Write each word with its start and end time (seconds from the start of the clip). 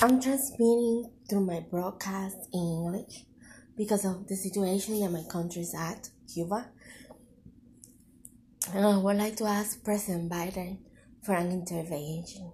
I'm 0.00 0.20
transmitting 0.22 1.10
through 1.28 1.44
my 1.44 1.58
broadcast 1.58 2.36
in 2.52 2.60
English 2.60 3.24
because 3.76 4.04
of 4.04 4.28
the 4.28 4.36
situation 4.36 5.00
that 5.00 5.10
my 5.10 5.24
country 5.28 5.62
is 5.62 5.74
at, 5.74 6.10
Cuba. 6.32 6.68
And 8.72 8.86
I 8.86 8.96
would 8.96 9.16
like 9.16 9.34
to 9.38 9.44
ask 9.46 9.82
President 9.82 10.30
Biden 10.30 10.78
for 11.24 11.34
an 11.34 11.50
intervention, 11.50 12.52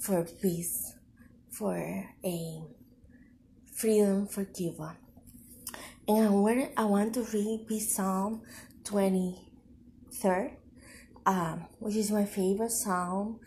for 0.00 0.24
peace, 0.24 0.94
for 1.50 1.76
a 2.24 2.62
freedom 3.74 4.26
for 4.26 4.46
Cuba. 4.46 4.96
And 6.08 6.28
I 6.78 6.84
want 6.84 7.12
to 7.12 7.24
read 7.24 7.68
Psalm 7.82 8.40
23rd, 8.84 10.52
um, 11.26 11.66
which 11.78 11.96
is 11.96 12.10
my 12.10 12.24
favorite 12.24 12.72
psalm 12.72 13.38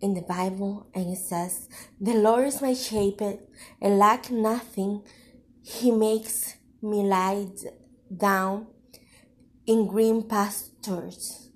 in 0.00 0.14
the 0.14 0.22
Bible, 0.22 0.86
and 0.94 1.12
it 1.12 1.18
says, 1.18 1.68
The 2.00 2.14
Lord 2.14 2.46
is 2.46 2.62
my 2.62 2.74
shepherd, 2.74 3.38
and 3.80 3.98
lack 3.98 4.30
nothing. 4.30 5.02
He 5.62 5.90
makes 5.90 6.56
me 6.80 7.02
lie 7.02 7.48
down 8.14 8.68
in 9.66 9.86
green 9.86 10.22
pastures. 10.22 11.50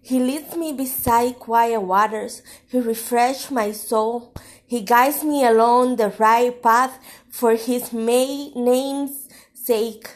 He 0.00 0.18
leads 0.18 0.56
me 0.56 0.72
beside 0.72 1.38
quiet 1.38 1.80
waters. 1.80 2.42
He 2.66 2.80
refreshes 2.80 3.50
my 3.50 3.70
soul. 3.70 4.34
He 4.66 4.80
guides 4.80 5.22
me 5.22 5.44
along 5.44 5.96
the 5.96 6.08
right 6.18 6.60
path 6.60 6.98
for 7.30 7.54
his 7.54 7.92
name's 7.92 9.28
sake. 9.54 10.08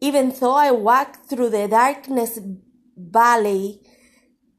Even 0.00 0.34
though 0.40 0.56
I 0.56 0.72
walk 0.72 1.24
through 1.26 1.50
the 1.50 1.68
darkness 1.68 2.40
valley, 2.96 3.80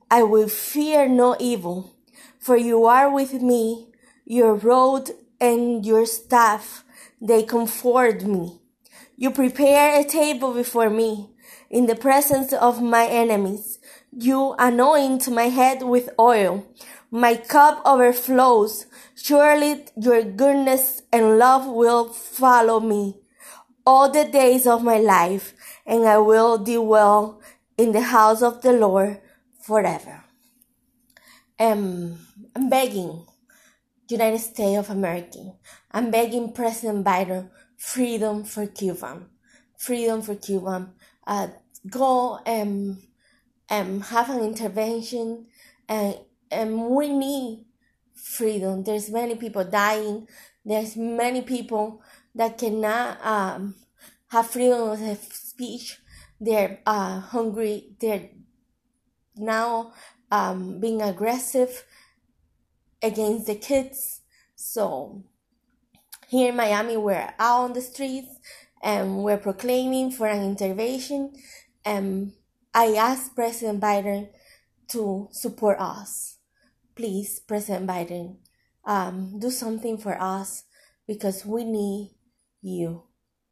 I 0.10 0.24
will 0.24 0.48
fear 0.48 1.10
no 1.10 1.36
evil 1.40 1.99
for 2.40 2.58
you 2.58 2.86
are 2.86 3.12
with 3.14 3.34
me, 3.34 3.88
your 4.26 4.56
rod 4.56 5.10
and 5.40 5.86
your 5.86 6.06
staff, 6.06 6.84
they 7.22 7.44
comfort 7.44 8.24
me. 8.24 8.62
You 9.18 9.32
prepare 9.32 10.00
a 10.00 10.04
table 10.04 10.54
before 10.54 10.90
me 10.90 11.30
in 11.70 11.86
the 11.88 11.96
presence 11.96 12.54
of 12.54 12.82
my 12.82 13.06
enemies. 13.06 13.80
You 14.12 14.56
anoint 14.58 15.30
my 15.30 15.50
head 15.50 15.84
with 15.84 16.10
oil. 16.20 16.66
My 17.12 17.36
cup 17.36 17.82
overflows. 17.86 18.86
Surely 19.16 19.86
your 19.98 20.24
goodness 20.24 21.02
and 21.12 21.38
love 21.38 21.68
will 21.68 22.10
follow 22.10 22.80
me 22.80 23.16
all 23.86 24.10
the 24.10 24.26
days 24.26 24.68
of 24.68 24.84
my 24.84 25.00
life, 25.00 25.54
and 25.86 26.06
I 26.06 26.20
will 26.20 26.58
dwell 26.60 26.86
well 26.86 27.42
in 27.78 27.92
the 27.92 28.02
house 28.02 28.42
of 28.44 28.62
the 28.62 28.72
Lord 28.72 29.20
forever. 29.60 30.29
Um, 31.60 32.18
I'm 32.56 32.70
begging 32.70 33.26
United 34.08 34.40
States 34.40 34.80
of 34.80 34.90
America. 34.90 35.56
I'm 35.92 36.10
begging 36.10 36.54
President 36.54 37.06
Biden 37.06 37.50
freedom 37.76 38.46
for 38.46 38.66
Cuba, 38.66 39.24
freedom 39.78 40.22
for 40.22 40.36
Cuba. 40.36 40.90
Uh, 41.28 41.48
go 41.90 42.40
and 42.46 43.02
um, 43.70 44.00
have 44.02 44.30
an 44.30 44.42
intervention, 44.42 45.48
and 45.90 46.18
and 46.50 46.90
we 46.90 47.10
need 47.10 47.66
freedom. 48.16 48.84
There's 48.86 49.10
many 49.10 49.36
people 49.36 49.66
dying. 49.66 50.28
There's 50.64 50.96
many 50.96 51.42
people 51.42 52.02
that 52.36 52.58
cannot 52.58 53.26
um, 53.26 53.76
have 54.30 54.50
freedom 54.50 54.92
of 54.92 55.18
speech. 55.34 56.00
They're 56.40 56.80
uh, 56.86 57.20
hungry. 57.20 57.96
They're 58.00 58.30
now 59.36 59.92
um, 60.32 60.80
being 60.80 61.02
aggressive 61.02 61.86
against 63.02 63.48
the 63.48 63.56
kids. 63.56 64.22
So 64.56 65.24
here 66.28 66.50
in 66.50 66.56
Miami, 66.56 66.98
we're 66.98 67.34
out 67.40 67.62
on 67.62 67.74
the 67.74 67.82
streets 67.82 68.40
and 68.84 69.24
we're 69.24 69.38
proclaiming 69.38 70.12
for 70.12 70.28
an 70.28 70.44
intervention. 70.44 71.34
And 71.84 72.34
I 72.74 72.96
asked 72.96 73.36
President 73.36 73.82
Biden 73.82 74.30
to 74.90 75.30
support 75.32 75.80
us. 75.80 76.38
Please, 76.96 77.40
President 77.40 77.88
Biden, 77.88 78.38
um, 78.86 79.40
do 79.40 79.50
something 79.50 79.98
for 79.98 80.22
us 80.22 80.64
because 81.08 81.46
we 81.46 81.64
need 81.64 82.12
you. 82.62 83.04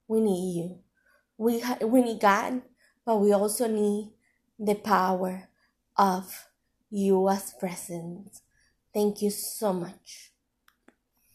We 0.07 0.21
need 0.21 0.57
you. 0.57 0.79
We, 1.37 1.59
ha- 1.59 1.77
we 1.81 2.01
need 2.01 2.19
God, 2.19 2.61
but 3.05 3.17
we 3.17 3.31
also 3.33 3.67
need 3.67 4.11
the 4.59 4.75
power 4.75 5.49
of 5.95 6.46
you 6.89 7.29
as 7.29 7.53
president. 7.59 8.39
Thank 8.93 9.21
you 9.21 9.29
so 9.29 9.73
much. 9.73 10.31